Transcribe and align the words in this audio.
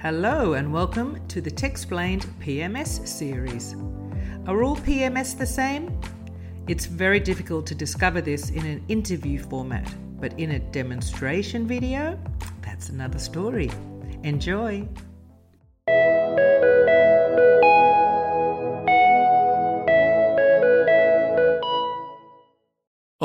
Hello 0.00 0.54
and 0.54 0.72
welcome 0.72 1.20
to 1.28 1.42
the 1.42 1.50
Techsplained 1.50 2.24
PMS 2.42 3.06
series. 3.06 3.76
Are 4.46 4.62
all 4.62 4.76
PMS 4.76 5.36
the 5.36 5.44
same? 5.44 6.00
It's 6.66 6.86
very 6.86 7.20
difficult 7.20 7.66
to 7.66 7.74
discover 7.74 8.22
this 8.22 8.48
in 8.48 8.64
an 8.64 8.82
interview 8.88 9.38
format, 9.38 9.94
but 10.18 10.32
in 10.40 10.52
a 10.52 10.58
demonstration 10.58 11.66
video, 11.66 12.18
that's 12.62 12.88
another 12.88 13.18
story. 13.18 13.70
Enjoy! 14.22 14.88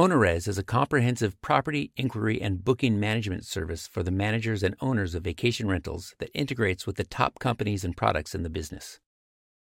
OwnerRez 0.06 0.48
is 0.48 0.60
a 0.60 0.64
comprehensive 0.64 1.42
property 1.42 1.92
inquiry 1.98 2.40
and 2.40 2.64
booking 2.64 3.00
management 3.00 3.44
service 3.44 3.88
for 3.88 4.04
the 4.04 4.12
managers 4.12 4.62
and 4.62 4.76
owners 4.80 5.16
of 5.16 5.24
vacation 5.24 5.68
rentals 5.68 6.14
that 6.20 6.30
integrates 6.36 6.86
with 6.86 6.98
the 6.98 7.04
top 7.04 7.40
companies 7.40 7.84
and 7.84 7.98
products 7.98 8.36
in 8.36 8.44
the 8.44 8.50
business. 8.52 9.00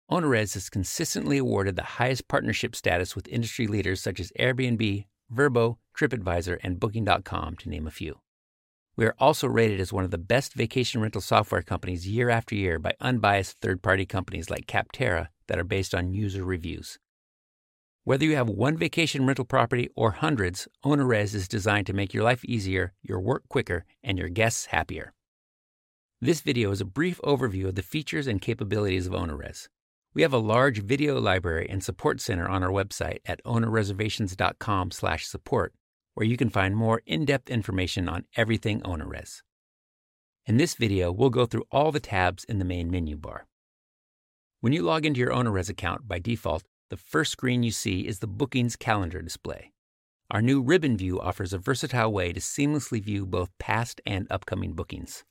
OwnerRez 0.10 0.54
has 0.54 0.70
consistently 0.70 1.38
awarded 1.38 1.76
the 1.76 2.00
highest 2.00 2.30
partnership 2.30 2.78
status 2.78 3.14
with 3.14 3.28
industry 3.28 3.68
leaders 3.68 4.02
such 4.02 4.22
as 4.22 4.32
Airbnb, 4.40 5.06
Vrbo, 5.36 5.76
TripAdvisor, 6.00 6.60
and 6.64 6.80
Booking.com, 6.80 7.58
to 7.58 7.70
name 7.70 7.86
a 7.86 7.92
few. 7.92 8.22
We 8.96 9.06
are 9.08 9.16
also 9.20 9.50
rated 9.50 9.82
as 9.82 9.92
one 9.92 10.06
of 10.06 10.12
the 10.12 10.18
best 10.18 10.54
vacation 10.54 11.02
rental 11.02 11.20
software 11.20 11.62
companies 11.62 12.08
year 12.08 12.30
after 12.30 12.56
year 12.56 12.80
by 12.80 12.94
unbiased 13.02 13.60
third 13.60 13.82
party 13.82 14.06
companies 14.06 14.50
like 14.50 14.66
Capterra 14.66 15.28
that 15.48 15.60
are 15.60 15.66
based 15.66 15.94
on 15.94 16.14
user 16.14 16.46
reviews. 16.46 17.00
Whether 18.04 18.26
you 18.26 18.36
have 18.36 18.50
one 18.50 18.78
vacation 18.78 19.28
rental 19.28 19.46
property 19.46 19.88
or 19.96 20.10
hundreds, 20.10 20.68
OwnerRez 20.84 21.36
is 21.36 21.48
designed 21.48 21.86
to 21.86 21.94
make 21.94 22.16
your 22.16 22.24
life 22.24 22.44
easier, 22.44 22.94
your 23.04 23.22
work 23.22 23.48
quicker, 23.48 23.86
and 24.04 24.18
your 24.18 24.28
guests 24.28 24.66
happier. 24.66 25.14
This 26.20 26.42
video 26.42 26.72
is 26.72 26.82
a 26.82 26.86
brief 26.86 27.22
overview 27.24 27.68
of 27.68 27.76
the 27.76 27.84
features 27.84 28.26
and 28.26 28.42
capabilities 28.42 29.06
of 29.06 29.14
OwnerRez. 29.14 29.68
We 30.16 30.24
have 30.24 30.34
a 30.34 30.40
large 30.40 30.82
video 30.82 31.20
library 31.20 31.68
and 31.70 31.84
support 31.84 32.22
center 32.22 32.50
on 32.50 32.64
our 32.64 32.72
website 32.72 33.20
at 33.24 33.40
ownerreservations.com/support, 33.44 35.74
where 36.16 36.26
you 36.26 36.38
can 36.38 36.50
find 36.50 36.76
more 36.76 37.04
in-depth 37.06 37.52
information 37.52 38.10
on 38.10 38.26
everything 38.36 38.82
OwnerRez. 38.82 39.44
In 40.48 40.58
this 40.58 40.74
video, 40.74 41.12
we'll 41.12 41.30
go 41.30 41.46
through 41.46 41.66
all 41.70 41.92
the 41.92 42.00
tabs 42.00 42.46
in 42.46 42.58
the 42.58 42.66
main 42.66 42.90
menu 42.90 43.16
bar. 43.16 43.46
When 44.60 44.74
you 44.74 44.82
log 44.82 45.06
into 45.06 45.20
your 45.20 45.32
OwnerRez 45.32 45.70
account 45.70 46.08
by 46.08 46.18
default, 46.18 46.64
the 46.92 46.98
first 46.98 47.32
screen 47.32 47.64
you 47.64 47.72
see 47.72 48.02
is 48.02 48.20
the 48.20 48.28
bookings 48.28 48.76
calendar 48.76 49.22
display. 49.22 49.72
Our 50.30 50.42
new 50.42 50.62
ribbon 50.62 50.98
view 50.98 51.22
offers 51.22 51.54
a 51.54 51.58
versatile 51.58 52.12
way 52.12 52.34
to 52.34 52.42
seamlessly 52.42 53.02
view 53.02 53.26
both 53.26 53.58
past 53.60 54.02
and 54.06 54.28
upcoming 54.30 54.74
bookings. 54.74 55.24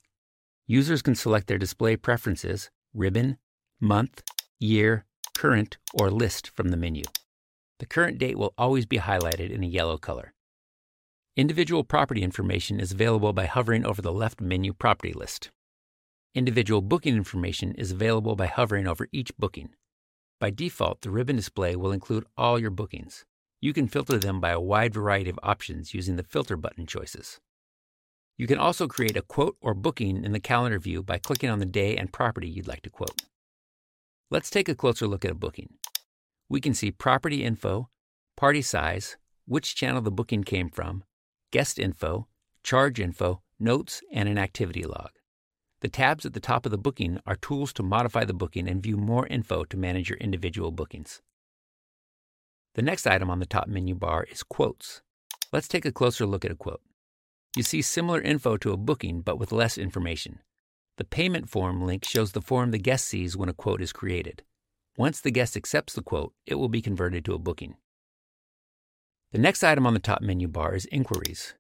Users 0.67 1.03
can 1.03 1.15
select 1.15 1.49
their 1.49 1.59
display 1.59 1.97
preferences 1.97 2.71
ribbon, 2.95 3.37
month, 3.79 4.23
year, 4.59 5.05
current, 5.37 5.77
or 5.93 6.11
list 6.11 6.51
from 6.57 6.69
the 6.69 6.79
menu. 6.79 7.03
The 7.79 7.87
current 7.87 8.17
date 8.17 8.39
will 8.39 8.55
always 8.57 8.87
be 8.87 8.99
highlighted 8.99 9.51
in 9.51 9.63
a 9.63 9.67
yellow 9.67 9.99
color. 9.99 10.33
Individual 11.37 11.85
property 11.85 12.23
information 12.23 12.81
is 12.81 12.93
available 12.93 13.35
by 13.35 13.45
hovering 13.45 13.85
over 13.85 14.01
the 14.01 14.13
left 14.13 14.41
menu 14.41 14.73
property 14.73 15.13
list. 15.13 15.51
Individual 16.35 16.81
booking 16.81 17.17
information 17.17 17.75
is 17.75 17.93
available 17.93 18.35
by 18.35 18.47
hovering 18.47 18.87
over 18.87 19.09
each 19.13 19.37
booking. 19.37 19.75
By 20.41 20.49
default, 20.49 21.03
the 21.03 21.11
ribbon 21.11 21.37
display 21.37 21.77
will 21.77 21.93
include 21.93 22.25
all 22.35 22.59
your 22.59 22.71
bookings. 22.71 23.27
You 23.61 23.75
can 23.75 23.89
filter 23.89 24.19
them 24.19 24.41
by 24.41 24.51
a 24.51 24.61
wide 24.61 24.95
variety 24.95 25.29
of 25.29 25.39
options 25.43 25.93
using 25.93 26.17
the 26.17 26.23
filter 26.23 26.57
button 26.57 26.87
choices. 26.87 27.41
You 28.39 28.47
can 28.47 28.57
also 28.57 28.89
create 28.89 29.19
a 29.19 29.23
quote 29.23 29.59
or 29.61 29.75
booking 29.75 30.25
in 30.25 30.33
the 30.33 30.41
calendar 30.41 30.79
view 30.79 31.03
by 31.03 31.19
clicking 31.19 31.51
on 31.51 31.59
the 31.59 31.67
day 31.67 31.95
and 31.95 32.11
property 32.11 32.49
you'd 32.49 32.67
like 32.67 32.81
to 32.83 32.91
quote. 32.91 33.21
Let's 34.31 34.49
take 34.49 34.71
a 34.71 34.75
closer 34.75 35.07
look 35.07 35.27
at 35.27 35.31
a 35.31 35.35
booking. 35.35 35.75
We 36.49 36.59
can 36.63 36.73
see 36.73 36.91
property 36.91 37.45
info, 37.45 37.91
party 38.35 38.63
size, 38.63 39.19
which 39.45 39.75
channel 39.75 40.01
the 40.01 40.11
booking 40.11 40.45
came 40.45 40.71
from, 40.71 41.05
guest 41.51 41.79
info, 41.79 42.29
charge 42.65 42.99
info, 42.99 43.43
notes, 43.59 44.01
and 44.11 44.27
an 44.27 44.39
activity 44.39 44.85
log. 44.85 45.11
The 45.81 45.89
tabs 45.89 46.27
at 46.27 46.35
the 46.35 46.41
top 46.41 46.67
of 46.67 46.73
the 46.73 46.79
booking 46.79 47.21
are 47.27 47.37
tools 47.37 47.73
to 47.75 47.83
modify 47.83 48.25
the 48.25 48.35
booking 48.35 48.69
and 48.69 48.83
view 48.83 48.97
more 48.97 49.27
info 49.27 49.65
to 49.65 49.77
manage 49.79 50.11
your 50.11 50.19
individual 50.19 50.71
bookings. 50.71 51.23
The 52.75 52.83
next 52.83 53.07
item 53.07 53.31
on 53.31 53.39
the 53.39 53.47
top 53.47 53.67
menu 53.67 53.95
bar 53.95 54.25
is 54.31 54.43
Quotes. 54.43 55.01
Let's 55.53 55.69
take 55.69 55.87
a 55.87 55.93
closer 55.93 56.27
look 56.27 56.45
at 56.45 56.53
a 56.53 56.57
quote. 56.57 56.83
You 57.57 57.63
see 57.63 57.83
similar 57.83 58.21
info 58.21 58.57
to 58.59 58.73
a 58.73 58.77
booking, 58.77 59.23
but 59.23 59.39
with 59.39 59.53
less 59.53 59.77
information. 59.77 60.39
The 60.99 61.05
payment 61.05 61.49
form 61.49 61.83
link 61.83 62.05
shows 62.05 62.33
the 62.33 62.43
form 62.43 62.71
the 62.71 62.79
guest 62.79 63.07
sees 63.07 63.37
when 63.37 63.49
a 63.49 63.55
quote 63.55 63.81
is 63.81 63.93
created. 63.93 64.43
Once 64.97 65.21
the 65.21 65.31
guest 65.31 65.57
accepts 65.57 65.95
the 65.95 66.03
quote, 66.03 66.35
it 66.47 66.57
will 66.57 66.69
be 66.69 66.83
converted 66.83 67.25
to 67.25 67.35
a 67.35 67.39
booking. 67.39 67.77
The 69.33 69.39
next 69.39 69.65
item 69.65 69.87
on 69.87 69.95
the 69.95 70.01
top 70.01 70.21
menu 70.21 70.47
bar 70.47 70.75
is 70.75 70.85
Inquiries. 70.87 71.55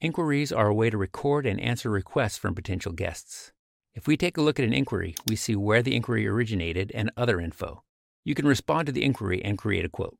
Inquiries 0.00 0.50
are 0.50 0.68
a 0.68 0.74
way 0.74 0.90
to 0.90 0.96
record 0.96 1.46
and 1.46 1.60
answer 1.60 1.90
requests 1.90 2.38
from 2.38 2.54
potential 2.54 2.92
guests. 2.92 3.52
If 3.96 4.06
we 4.06 4.18
take 4.18 4.36
a 4.36 4.42
look 4.42 4.60
at 4.60 4.66
an 4.66 4.74
inquiry, 4.74 5.16
we 5.26 5.36
see 5.36 5.56
where 5.56 5.82
the 5.82 5.96
inquiry 5.96 6.28
originated 6.28 6.92
and 6.94 7.10
other 7.16 7.40
info. 7.40 7.82
You 8.24 8.34
can 8.34 8.46
respond 8.46 8.84
to 8.86 8.92
the 8.92 9.02
inquiry 9.02 9.42
and 9.42 9.56
create 9.56 9.86
a 9.86 9.88
quote. 9.88 10.18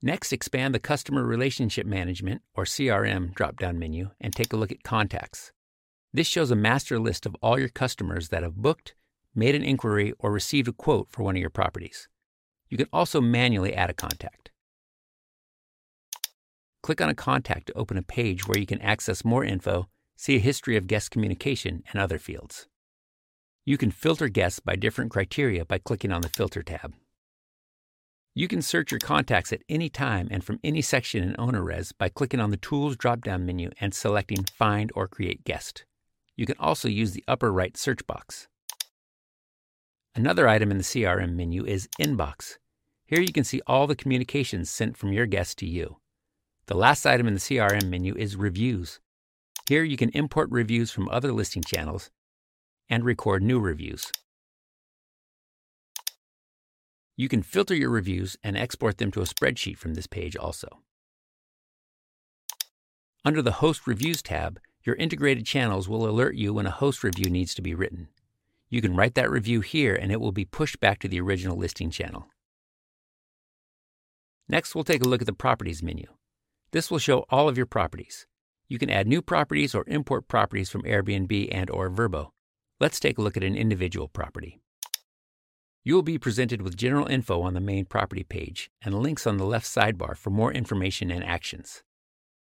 Next, 0.00 0.32
expand 0.32 0.72
the 0.72 0.78
Customer 0.78 1.24
Relationship 1.24 1.84
Management 1.84 2.42
or 2.54 2.64
CRM 2.64 3.34
drop 3.34 3.58
down 3.58 3.76
menu 3.76 4.10
and 4.20 4.32
take 4.32 4.52
a 4.52 4.56
look 4.56 4.70
at 4.70 4.84
Contacts. 4.84 5.50
This 6.12 6.28
shows 6.28 6.52
a 6.52 6.56
master 6.56 7.00
list 7.00 7.26
of 7.26 7.34
all 7.42 7.58
your 7.58 7.68
customers 7.68 8.28
that 8.28 8.44
have 8.44 8.54
booked, 8.54 8.94
made 9.34 9.56
an 9.56 9.64
inquiry, 9.64 10.12
or 10.20 10.30
received 10.30 10.68
a 10.68 10.72
quote 10.72 11.08
for 11.10 11.24
one 11.24 11.34
of 11.34 11.40
your 11.40 11.50
properties. 11.50 12.08
You 12.68 12.76
can 12.76 12.88
also 12.92 13.20
manually 13.20 13.74
add 13.74 13.90
a 13.90 13.94
contact. 13.94 14.52
Click 16.84 17.00
on 17.00 17.08
a 17.08 17.14
contact 17.14 17.66
to 17.66 17.76
open 17.76 17.96
a 17.96 18.02
page 18.02 18.46
where 18.46 18.58
you 18.58 18.66
can 18.66 18.80
access 18.80 19.24
more 19.24 19.44
info 19.44 19.88
See 20.22 20.36
a 20.36 20.38
history 20.38 20.76
of 20.76 20.86
guest 20.86 21.10
communication 21.10 21.82
and 21.90 22.00
other 22.00 22.16
fields. 22.16 22.68
You 23.64 23.76
can 23.76 23.90
filter 23.90 24.28
guests 24.28 24.60
by 24.60 24.76
different 24.76 25.10
criteria 25.10 25.64
by 25.64 25.78
clicking 25.78 26.12
on 26.12 26.20
the 26.20 26.28
Filter 26.28 26.62
tab. 26.62 26.94
You 28.32 28.46
can 28.46 28.62
search 28.62 28.92
your 28.92 29.00
contacts 29.00 29.52
at 29.52 29.64
any 29.68 29.88
time 29.88 30.28
and 30.30 30.44
from 30.44 30.60
any 30.62 30.80
section 30.80 31.24
in 31.24 31.34
OwnerRez 31.34 31.90
by 31.98 32.08
clicking 32.08 32.38
on 32.38 32.52
the 32.52 32.56
Tools 32.56 32.96
drop 32.96 33.22
down 33.22 33.44
menu 33.44 33.70
and 33.80 33.92
selecting 33.92 34.44
Find 34.44 34.92
or 34.94 35.08
Create 35.08 35.42
Guest. 35.42 35.86
You 36.36 36.46
can 36.46 36.56
also 36.60 36.86
use 36.86 37.10
the 37.10 37.24
upper 37.26 37.52
right 37.52 37.76
search 37.76 38.06
box. 38.06 38.46
Another 40.14 40.46
item 40.46 40.70
in 40.70 40.78
the 40.78 40.84
CRM 40.84 41.34
menu 41.34 41.66
is 41.66 41.88
Inbox. 42.00 42.58
Here 43.06 43.20
you 43.20 43.32
can 43.32 43.42
see 43.42 43.60
all 43.66 43.88
the 43.88 43.96
communications 43.96 44.70
sent 44.70 44.96
from 44.96 45.12
your 45.12 45.26
guests 45.26 45.56
to 45.56 45.66
you. 45.66 45.96
The 46.66 46.76
last 46.76 47.06
item 47.06 47.26
in 47.26 47.34
the 47.34 47.40
CRM 47.40 47.88
menu 47.88 48.14
is 48.16 48.36
Reviews. 48.36 49.00
Here 49.72 49.84
you 49.84 49.96
can 49.96 50.10
import 50.10 50.50
reviews 50.50 50.90
from 50.90 51.08
other 51.08 51.32
listing 51.32 51.62
channels 51.62 52.10
and 52.90 53.06
record 53.06 53.42
new 53.42 53.58
reviews. 53.58 54.12
You 57.16 57.26
can 57.26 57.42
filter 57.42 57.74
your 57.74 57.88
reviews 57.88 58.36
and 58.44 58.54
export 58.54 58.98
them 58.98 59.10
to 59.12 59.22
a 59.22 59.24
spreadsheet 59.24 59.78
from 59.78 59.94
this 59.94 60.06
page 60.06 60.36
also. 60.36 60.82
Under 63.24 63.40
the 63.40 63.62
Host 63.64 63.86
Reviews 63.86 64.20
tab, 64.20 64.60
your 64.84 64.94
integrated 64.96 65.46
channels 65.46 65.88
will 65.88 66.06
alert 66.06 66.34
you 66.34 66.52
when 66.52 66.66
a 66.66 66.70
host 66.70 67.02
review 67.02 67.30
needs 67.30 67.54
to 67.54 67.62
be 67.62 67.74
written. 67.74 68.08
You 68.68 68.82
can 68.82 68.94
write 68.94 69.14
that 69.14 69.30
review 69.30 69.62
here 69.62 69.94
and 69.94 70.12
it 70.12 70.20
will 70.20 70.32
be 70.32 70.44
pushed 70.44 70.80
back 70.80 70.98
to 70.98 71.08
the 71.08 71.22
original 71.22 71.56
listing 71.56 71.90
channel. 71.90 72.28
Next, 74.50 74.74
we'll 74.74 74.84
take 74.84 75.02
a 75.02 75.08
look 75.08 75.22
at 75.22 75.26
the 75.26 75.32
Properties 75.32 75.82
menu. 75.82 76.08
This 76.72 76.90
will 76.90 76.98
show 76.98 77.24
all 77.30 77.48
of 77.48 77.56
your 77.56 77.64
properties. 77.64 78.26
You 78.68 78.78
can 78.78 78.90
add 78.90 79.06
new 79.06 79.22
properties 79.22 79.74
or 79.74 79.84
import 79.86 80.28
properties 80.28 80.70
from 80.70 80.82
Airbnb 80.82 81.48
and 81.52 81.70
or 81.70 81.90
Vrbo. 81.90 82.30
Let's 82.80 83.00
take 83.00 83.18
a 83.18 83.22
look 83.22 83.36
at 83.36 83.44
an 83.44 83.56
individual 83.56 84.08
property. 84.08 84.58
You 85.84 85.94
will 85.94 86.02
be 86.02 86.18
presented 86.18 86.62
with 86.62 86.76
general 86.76 87.06
info 87.06 87.42
on 87.42 87.54
the 87.54 87.60
main 87.60 87.86
property 87.86 88.22
page 88.22 88.70
and 88.82 89.02
links 89.02 89.26
on 89.26 89.36
the 89.36 89.44
left 89.44 89.66
sidebar 89.66 90.16
for 90.16 90.30
more 90.30 90.52
information 90.52 91.10
and 91.10 91.24
actions. 91.24 91.82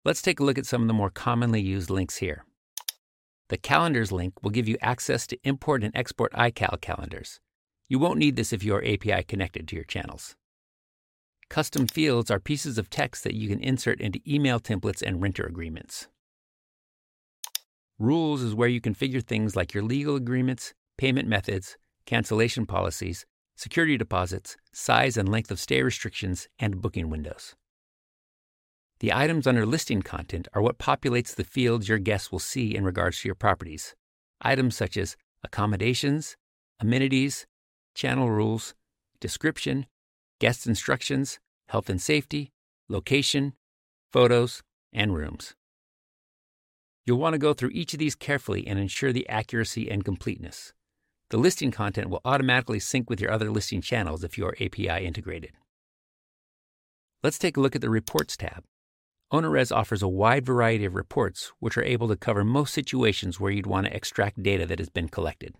Let's 0.05 0.23
take 0.23 0.41
a 0.41 0.45
look 0.45 0.59
at 0.59 0.67
some 0.67 0.83
of 0.83 0.89
the 0.89 0.95
more 0.95 1.11
commonly 1.11 1.61
used 1.61 1.91
links 1.91 2.17
here. 2.17 2.45
The 3.51 3.57
Calendars 3.57 4.13
link 4.13 4.43
will 4.43 4.51
give 4.51 4.69
you 4.69 4.77
access 4.81 5.27
to 5.27 5.39
import 5.45 5.85
and 5.85 5.95
export 5.95 6.33
iCal 6.33 6.81
calendars. 6.81 7.41
You 7.89 7.99
won't 7.99 8.19
need 8.19 8.37
this 8.37 8.53
if 8.53 8.63
you 8.63 8.75
are 8.75 8.85
API 8.85 9.25
connected 9.25 9.67
to 9.69 9.77
your 9.77 9.85
channels. 9.85 10.37
Custom 11.51 11.89
fields 11.89 12.31
are 12.31 12.39
pieces 12.39 12.79
of 12.79 12.89
text 12.89 13.25
that 13.25 13.35
you 13.35 13.49
can 13.49 13.61
insert 13.61 14.01
into 14.01 14.21
email 14.27 14.61
templates 14.61 15.03
and 15.03 15.21
renter 15.21 15.45
agreements. 15.45 16.07
Rules 17.99 18.41
is 18.41 18.55
where 18.55 18.69
you 18.69 18.81
configure 18.81 19.23
things 19.23 19.57
like 19.57 19.75
your 19.75 19.83
legal 19.83 20.15
agreements, 20.15 20.75
payment 20.97 21.29
methods, 21.29 21.77
cancellation 22.07 22.67
policies, 22.67 23.27
security 23.57 23.99
deposits, 23.99 24.57
size 24.73 25.17
and 25.17 25.29
length 25.29 25.51
of 25.51 25.59
stay 25.59 25.83
restrictions, 25.83 26.49
and 26.61 26.81
booking 26.81 27.11
windows. 27.11 27.57
The 29.01 29.13
items 29.13 29.47
under 29.47 29.67
listing 29.67 30.03
content 30.03 30.47
are 30.55 30.63
what 30.63 30.79
populates 30.79 31.35
the 31.35 31.43
fields 31.43 31.89
your 31.89 31.99
guests 31.99 32.31
will 32.31 32.39
see 32.39 32.77
in 32.77 32.85
regards 32.85 33.21
to 33.21 33.29
your 33.29 33.35
properties. 33.35 33.97
items 34.41 34.77
such 34.77 34.97
as 34.97 35.17
accommodations, 35.43 36.37
amenities, 36.79 37.47
channel 37.95 38.31
rules, 38.31 38.75
description, 39.21 39.87
guest 40.41 40.67
instructions, 40.67 41.39
health 41.69 41.89
and 41.89 42.01
safety, 42.01 42.51
location, 42.89 43.53
photos, 44.13 44.63
and 44.93 45.15
rooms. 45.15 45.55
You'll 47.07 47.19
want 47.19 47.35
to 47.35 47.39
go 47.39 47.55
through 47.55 47.71
each 47.73 47.93
of 47.93 47.99
these 47.99 48.15
carefully 48.15 48.67
and 48.67 48.79
ensure 48.79 49.13
the 49.13 49.29
accuracy 49.29 49.91
and 49.91 50.05
completeness. 50.05 50.73
The 51.31 51.39
listing 51.39 51.71
content 51.71 52.11
will 52.11 52.21
automatically 52.25 52.81
sync 52.81 53.09
with 53.09 53.21
your 53.21 53.31
other 53.31 53.51
listing 53.51 53.81
channels 53.81 54.25
if 54.25 54.37
you 54.37 54.47
are 54.47 54.57
API 54.61 55.07
integrated. 55.07 55.53
Let's 57.23 57.39
take 57.39 57.57
a 57.57 57.61
look 57.61 57.77
at 57.77 57.83
the 57.83 57.91
Reports 57.91 58.37
tab. 58.37 58.65
OwnerRez 59.33 59.71
offers 59.75 60.03
a 60.03 60.09
wide 60.09 60.45
variety 60.45 60.85
of 60.85 60.95
reports 60.95 61.53
which 61.61 61.77
are 61.77 61.85
able 61.85 62.09
to 62.09 62.17
cover 62.17 62.45
most 62.45 62.75
situations 62.75 63.39
where 63.39 63.53
you'd 63.53 63.67
want 63.67 63.87
to 63.87 63.95
extract 63.95 64.43
data 64.43 64.67
that 64.67 64.81
has 64.81 64.89
been 64.89 65.09
collected. 65.09 65.55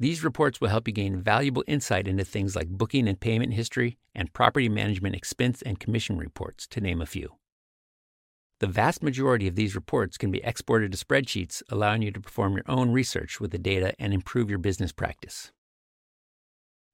These 0.00 0.24
reports 0.24 0.62
will 0.62 0.68
help 0.68 0.88
you 0.88 0.94
gain 0.94 1.20
valuable 1.20 1.62
insight 1.66 2.08
into 2.08 2.24
things 2.24 2.56
like 2.56 2.70
booking 2.70 3.06
and 3.06 3.20
payment 3.20 3.52
history 3.52 3.98
and 4.14 4.32
property 4.32 4.66
management 4.66 5.14
expense 5.14 5.60
and 5.60 5.78
commission 5.78 6.16
reports, 6.16 6.66
to 6.68 6.80
name 6.80 7.02
a 7.02 7.06
few. 7.06 7.34
The 8.60 8.66
vast 8.66 9.02
majority 9.02 9.46
of 9.46 9.56
these 9.56 9.74
reports 9.74 10.16
can 10.16 10.30
be 10.30 10.42
exported 10.42 10.90
to 10.92 11.04
spreadsheets, 11.04 11.62
allowing 11.68 12.00
you 12.00 12.10
to 12.12 12.20
perform 12.20 12.54
your 12.54 12.64
own 12.66 12.92
research 12.92 13.40
with 13.40 13.50
the 13.50 13.58
data 13.58 13.94
and 13.98 14.14
improve 14.14 14.48
your 14.48 14.58
business 14.58 14.90
practice. 14.90 15.52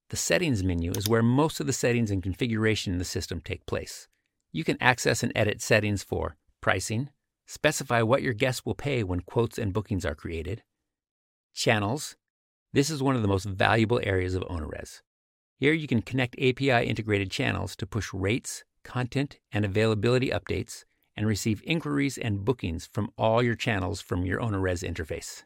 The 0.09 0.17
Settings 0.17 0.61
menu 0.61 0.91
is 0.91 1.07
where 1.07 1.23
most 1.23 1.61
of 1.61 1.67
the 1.67 1.73
settings 1.73 2.11
and 2.11 2.21
configuration 2.21 2.91
in 2.91 2.99
the 2.99 3.05
system 3.05 3.39
take 3.39 3.65
place. 3.65 4.09
You 4.51 4.65
can 4.65 4.77
access 4.81 5.23
and 5.23 5.31
edit 5.33 5.61
settings 5.61 6.03
for 6.03 6.35
pricing, 6.59 7.09
specify 7.45 8.01
what 8.01 8.21
your 8.21 8.33
guests 8.33 8.65
will 8.65 8.75
pay 8.75 9.01
when 9.03 9.21
quotes 9.21 9.57
and 9.57 9.71
bookings 9.71 10.05
are 10.05 10.15
created, 10.15 10.63
channels. 11.53 12.17
This 12.73 12.89
is 12.89 13.01
one 13.01 13.15
of 13.15 13.21
the 13.21 13.27
most 13.27 13.45
valuable 13.45 13.99
areas 14.03 14.35
of 14.35 14.43
OwnerRez. 14.43 15.01
Here 15.59 15.73
you 15.73 15.87
can 15.87 16.01
connect 16.01 16.35
API 16.35 16.85
integrated 16.85 17.31
channels 17.31 17.75
to 17.77 17.87
push 17.87 18.13
rates, 18.13 18.63
content, 18.83 19.39
and 19.51 19.65
availability 19.65 20.29
updates 20.29 20.83
and 21.15 21.25
receive 21.25 21.63
inquiries 21.65 22.17
and 22.17 22.45
bookings 22.45 22.87
from 22.91 23.11
all 23.17 23.41
your 23.41 23.55
channels 23.55 24.01
from 24.01 24.25
your 24.25 24.39
OwnerRez 24.39 24.87
interface. 24.87 25.43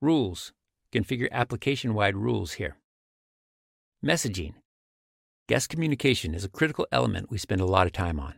Rules. 0.00 0.52
Configure 0.92 1.30
application 1.30 1.92
wide 1.92 2.16
rules 2.16 2.52
here. 2.52 2.76
Messaging. 4.04 4.54
Guest 5.48 5.68
communication 5.68 6.34
is 6.34 6.44
a 6.44 6.48
critical 6.48 6.86
element 6.92 7.30
we 7.30 7.36
spend 7.36 7.60
a 7.60 7.66
lot 7.66 7.86
of 7.86 7.92
time 7.92 8.18
on. 8.18 8.34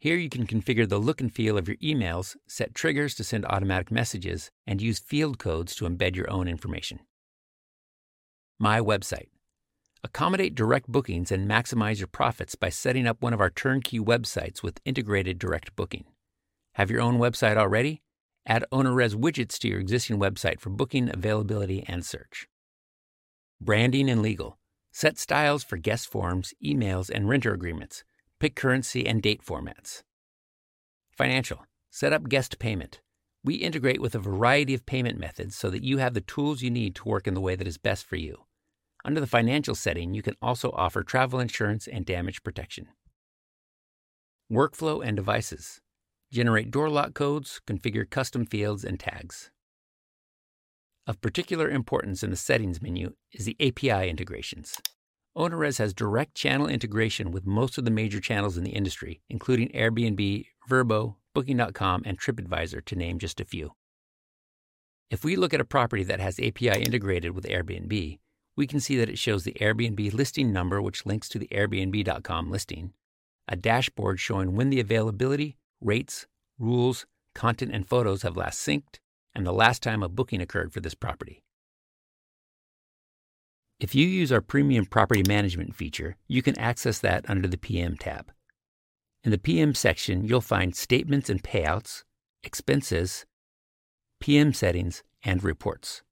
Here 0.00 0.16
you 0.16 0.30
can 0.30 0.46
configure 0.46 0.88
the 0.88 0.98
look 0.98 1.20
and 1.20 1.30
feel 1.30 1.58
of 1.58 1.68
your 1.68 1.76
emails, 1.76 2.34
set 2.48 2.74
triggers 2.74 3.14
to 3.16 3.24
send 3.24 3.44
automatic 3.44 3.90
messages, 3.90 4.50
and 4.66 4.80
use 4.80 4.98
field 4.98 5.38
codes 5.38 5.74
to 5.74 5.84
embed 5.84 6.16
your 6.16 6.30
own 6.30 6.48
information. 6.48 7.00
My 8.58 8.80
website. 8.80 9.28
Accommodate 10.02 10.54
direct 10.54 10.90
bookings 10.90 11.30
and 11.30 11.46
maximize 11.46 11.98
your 11.98 12.06
profits 12.06 12.54
by 12.54 12.70
setting 12.70 13.06
up 13.06 13.20
one 13.20 13.34
of 13.34 13.42
our 13.42 13.50
turnkey 13.50 14.00
websites 14.00 14.62
with 14.62 14.80
integrated 14.86 15.38
direct 15.38 15.76
booking. 15.76 16.04
Have 16.76 16.90
your 16.90 17.02
own 17.02 17.18
website 17.18 17.58
already? 17.58 18.00
Add 18.46 18.64
OwnerRez 18.72 19.14
widgets 19.14 19.58
to 19.58 19.68
your 19.68 19.80
existing 19.80 20.18
website 20.18 20.60
for 20.60 20.70
booking, 20.70 21.10
availability, 21.12 21.84
and 21.86 22.06
search. 22.06 22.48
Branding 23.60 24.08
and 24.08 24.22
legal. 24.22 24.56
Set 24.92 25.18
styles 25.18 25.62
for 25.62 25.76
guest 25.76 26.08
forms, 26.08 26.54
emails, 26.64 27.10
and 27.10 27.28
renter 27.28 27.52
agreements. 27.52 28.02
Pick 28.40 28.56
currency 28.56 29.06
and 29.06 29.20
date 29.20 29.44
formats. 29.44 30.02
Financial. 31.10 31.66
Set 31.90 32.14
up 32.14 32.30
guest 32.30 32.58
payment. 32.58 33.02
We 33.44 33.56
integrate 33.56 34.00
with 34.00 34.14
a 34.14 34.18
variety 34.18 34.72
of 34.72 34.86
payment 34.86 35.18
methods 35.18 35.54
so 35.54 35.68
that 35.68 35.84
you 35.84 35.98
have 35.98 36.14
the 36.14 36.22
tools 36.22 36.62
you 36.62 36.70
need 36.70 36.94
to 36.94 37.04
work 37.08 37.26
in 37.26 37.34
the 37.34 37.40
way 37.42 37.54
that 37.54 37.66
is 37.66 37.76
best 37.76 38.06
for 38.06 38.16
you. 38.16 38.46
Under 39.04 39.20
the 39.20 39.26
financial 39.26 39.74
setting, 39.74 40.14
you 40.14 40.22
can 40.22 40.36
also 40.40 40.70
offer 40.70 41.02
travel 41.02 41.38
insurance 41.38 41.86
and 41.86 42.06
damage 42.06 42.42
protection. 42.42 42.88
Workflow 44.50 45.06
and 45.06 45.16
devices. 45.16 45.82
Generate 46.32 46.70
door 46.70 46.88
lock 46.88 47.12
codes, 47.12 47.60
configure 47.66 48.08
custom 48.08 48.46
fields 48.46 48.84
and 48.84 48.98
tags. 48.98 49.50
Of 51.06 51.20
particular 51.20 51.68
importance 51.68 52.22
in 52.22 52.30
the 52.30 52.36
settings 52.36 52.80
menu 52.80 53.12
is 53.32 53.44
the 53.44 53.56
API 53.60 54.08
integrations. 54.08 54.76
OwnerRez 55.36 55.78
has 55.78 55.94
direct 55.94 56.34
channel 56.34 56.66
integration 56.66 57.30
with 57.30 57.46
most 57.46 57.78
of 57.78 57.84
the 57.84 57.90
major 57.90 58.20
channels 58.20 58.56
in 58.56 58.64
the 58.64 58.70
industry, 58.70 59.22
including 59.28 59.68
Airbnb, 59.68 60.46
Vrbo, 60.68 61.16
Booking.com, 61.34 62.02
and 62.04 62.18
TripAdvisor, 62.18 62.84
to 62.84 62.96
name 62.96 63.18
just 63.18 63.40
a 63.40 63.44
few. 63.44 63.72
If 65.10 65.24
we 65.24 65.36
look 65.36 65.54
at 65.54 65.60
a 65.60 65.64
property 65.64 66.02
that 66.04 66.20
has 66.20 66.40
API 66.40 66.82
integrated 66.82 67.32
with 67.32 67.44
Airbnb, 67.44 68.18
we 68.56 68.66
can 68.66 68.80
see 68.80 68.96
that 68.96 69.08
it 69.08 69.18
shows 69.18 69.44
the 69.44 69.56
Airbnb 69.60 70.12
listing 70.12 70.52
number, 70.52 70.82
which 70.82 71.06
links 71.06 71.28
to 71.28 71.38
the 71.38 71.48
Airbnb.com 71.48 72.50
listing, 72.50 72.92
a 73.46 73.56
dashboard 73.56 74.18
showing 74.18 74.56
when 74.56 74.70
the 74.70 74.80
availability, 74.80 75.56
rates, 75.80 76.26
rules, 76.58 77.06
content, 77.34 77.72
and 77.72 77.88
photos 77.88 78.22
have 78.22 78.36
last 78.36 78.58
synced, 78.58 78.98
and 79.34 79.46
the 79.46 79.52
last 79.52 79.82
time 79.82 80.02
a 80.02 80.08
booking 80.08 80.42
occurred 80.42 80.72
for 80.72 80.80
this 80.80 80.94
property. 80.94 81.44
If 83.80 83.94
you 83.94 84.06
use 84.06 84.30
our 84.30 84.42
premium 84.42 84.84
property 84.84 85.22
management 85.26 85.74
feature, 85.74 86.16
you 86.28 86.42
can 86.42 86.58
access 86.58 86.98
that 86.98 87.24
under 87.30 87.48
the 87.48 87.56
PM 87.56 87.96
tab. 87.96 88.30
In 89.24 89.30
the 89.30 89.38
PM 89.38 89.74
section, 89.74 90.22
you'll 90.22 90.42
find 90.42 90.76
statements 90.76 91.30
and 91.30 91.42
payouts, 91.42 92.04
expenses, 92.44 93.24
PM 94.20 94.52
settings, 94.52 95.02
and 95.24 95.42
reports. 95.42 96.02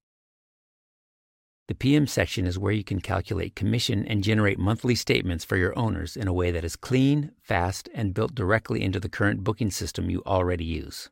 The 1.69 1.75
PM 1.75 2.07
section 2.07 2.47
is 2.47 2.59
where 2.59 2.73
you 2.73 2.85
can 2.85 3.03
calculate 3.03 3.55
commission 3.55 4.07
and 4.07 4.25
generate 4.25 4.59
monthly 4.59 4.95
statements 4.95 5.45
for 5.45 5.59
your 5.59 5.79
owners 5.79 6.17
in 6.17 6.27
a 6.27 6.33
way 6.33 6.51
that 6.51 6.65
is 6.65 6.75
clean, 6.75 7.33
fast, 7.43 7.91
and 7.93 8.15
built 8.15 8.35
directly 8.35 8.83
into 8.83 8.99
the 8.99 9.11
current 9.11 9.45
booking 9.45 9.71
system 9.71 10.09
you 10.09 10.23
already 10.25 10.65
use. 10.65 11.11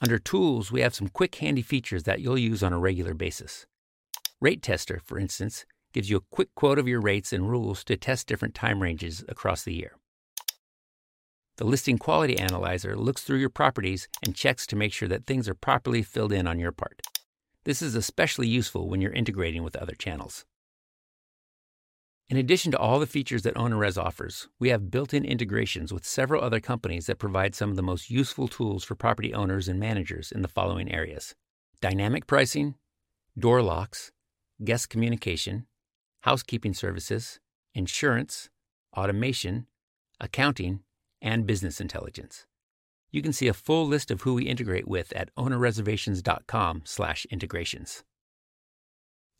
Under 0.00 0.18
Tools, 0.18 0.72
we 0.72 0.80
have 0.80 0.94
some 0.94 1.08
quick 1.08 1.34
handy 1.34 1.60
features 1.60 2.04
that 2.04 2.22
you'll 2.22 2.38
use 2.38 2.62
on 2.62 2.72
a 2.72 2.78
regular 2.78 3.12
basis. 3.12 3.66
Rate 4.42 4.62
Tester, 4.62 5.00
for 5.04 5.18
instance, 5.18 5.66
gives 5.92 6.08
you 6.08 6.16
a 6.16 6.34
quick 6.34 6.54
quote 6.54 6.78
of 6.78 6.88
your 6.88 7.00
rates 7.00 7.32
and 7.32 7.50
rules 7.50 7.84
to 7.84 7.96
test 7.96 8.26
different 8.26 8.54
time 8.54 8.82
ranges 8.82 9.22
across 9.28 9.64
the 9.64 9.74
year. 9.74 9.96
The 11.58 11.66
Listing 11.66 11.98
Quality 11.98 12.38
Analyzer 12.38 12.96
looks 12.96 13.22
through 13.22 13.36
your 13.38 13.50
properties 13.50 14.08
and 14.24 14.34
checks 14.34 14.66
to 14.68 14.76
make 14.76 14.94
sure 14.94 15.08
that 15.08 15.26
things 15.26 15.46
are 15.46 15.54
properly 15.54 16.02
filled 16.02 16.32
in 16.32 16.46
on 16.46 16.58
your 16.58 16.72
part. 16.72 17.02
This 17.64 17.82
is 17.82 17.94
especially 17.94 18.48
useful 18.48 18.88
when 18.88 19.02
you're 19.02 19.12
integrating 19.12 19.62
with 19.62 19.76
other 19.76 19.94
channels. 19.94 20.46
In 22.30 22.38
addition 22.38 22.72
to 22.72 22.78
all 22.78 22.98
the 22.98 23.06
features 23.06 23.42
that 23.42 23.56
OwnerRez 23.56 24.02
offers, 24.02 24.48
we 24.58 24.70
have 24.70 24.90
built 24.90 25.12
in 25.12 25.24
integrations 25.24 25.92
with 25.92 26.06
several 26.06 26.42
other 26.42 26.60
companies 26.60 27.06
that 27.06 27.18
provide 27.18 27.54
some 27.54 27.68
of 27.68 27.76
the 27.76 27.82
most 27.82 28.08
useful 28.08 28.48
tools 28.48 28.84
for 28.84 28.94
property 28.94 29.34
owners 29.34 29.68
and 29.68 29.78
managers 29.78 30.32
in 30.32 30.40
the 30.40 30.48
following 30.48 30.90
areas 30.90 31.34
dynamic 31.82 32.26
pricing, 32.26 32.76
door 33.38 33.62
locks, 33.62 34.12
guest 34.62 34.90
communication, 34.90 35.66
housekeeping 36.20 36.74
services, 36.74 37.40
insurance, 37.74 38.50
automation, 38.96 39.66
accounting, 40.20 40.80
and 41.22 41.46
business 41.46 41.80
intelligence. 41.80 42.46
You 43.10 43.22
can 43.22 43.32
see 43.32 43.48
a 43.48 43.54
full 43.54 43.86
list 43.86 44.10
of 44.10 44.20
who 44.22 44.34
we 44.34 44.44
integrate 44.44 44.86
with 44.86 45.12
at 45.14 45.34
ownerreservations.com/integrations. 45.36 48.04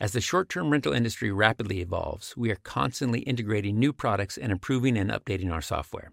As 0.01 0.13
the 0.13 0.21
short-term 0.21 0.71
rental 0.71 0.95
industry 0.95 1.31
rapidly 1.31 1.81
evolves, 1.81 2.37
we 2.37 2.51
are 2.51 2.57
constantly 2.57 3.21
integrating 3.21 3.79
new 3.79 3.93
products 3.93 4.39
and 4.39 4.51
improving 4.51 4.97
and 4.97 5.11
updating 5.11 5.53
our 5.53 5.61
software. 5.61 6.13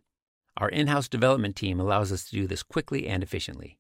Our 0.58 0.70
in-house 0.70 1.08
development 1.08 1.56
team 1.56 1.80
allows 1.80 2.12
us 2.12 2.26
to 2.26 2.36
do 2.36 2.48
this 2.48 2.64
quickly 2.64 3.08
and 3.08 3.24
efficiently. 3.24 3.80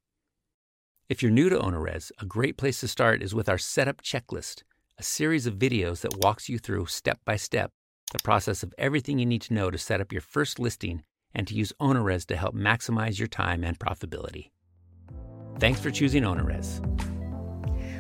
If 1.09 1.21
you're 1.21 1.31
new 1.31 1.49
to 1.49 1.57
OwnerRez, 1.57 2.11
a 2.19 2.25
great 2.25 2.57
place 2.57 2.79
to 2.79 2.87
start 2.87 3.21
is 3.21 3.35
with 3.35 3.49
our 3.49 3.57
setup 3.57 4.01
checklist, 4.01 4.63
a 4.99 5.03
series 5.03 5.45
of 5.45 5.55
videos 5.55 6.01
that 6.01 6.17
walks 6.17 6.49
you 6.49 6.57
through 6.57 6.87
step 6.87 7.19
by 7.23 7.35
step 7.35 7.71
the 8.13 8.23
process 8.23 8.63
of 8.63 8.73
everything 8.77 9.19
you 9.19 9.25
need 9.25 9.41
to 9.41 9.53
know 9.53 9.69
to 9.69 9.77
set 9.77 10.01
up 10.01 10.11
your 10.11 10.21
first 10.21 10.59
listing 10.59 11.03
and 11.35 11.45
to 11.47 11.53
use 11.53 11.73
OwnerRez 11.79 12.25
to 12.25 12.37
help 12.37 12.55
maximize 12.55 13.19
your 13.19 13.27
time 13.27 13.63
and 13.63 13.77
profitability. 13.77 14.51
Thanks 15.59 15.81
for 15.81 15.91
choosing 15.91 16.23
OwnerRez. 16.23 16.81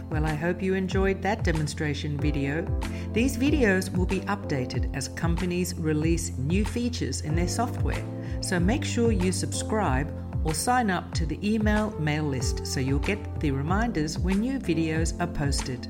Well, 0.09 0.25
I 0.25 0.33
hope 0.33 0.63
you 0.63 0.75
enjoyed 0.75 1.21
that 1.21 1.43
demonstration 1.43 2.17
video. 2.17 2.65
These 3.11 3.37
videos 3.37 3.95
will 3.95 4.05
be 4.05 4.21
updated 4.21 4.95
as 4.95 5.09
companies 5.09 5.75
release 5.75 6.31
new 6.37 6.63
features 6.63 7.21
in 7.21 7.35
their 7.35 7.49
software, 7.49 8.03
so 8.39 8.59
make 8.59 8.85
sure 8.85 9.11
you 9.11 9.33
subscribe 9.33 10.09
or 10.45 10.53
sign 10.53 10.89
up 10.89 11.13
to 11.15 11.25
the 11.25 11.37
email 11.45 11.91
mail 11.99 12.23
list 12.23 12.65
so 12.65 12.79
you'll 12.79 12.99
get 12.99 13.41
the 13.41 13.51
reminders 13.51 14.17
when 14.17 14.39
new 14.39 14.59
videos 14.59 15.19
are 15.19 15.27
posted. 15.27 15.89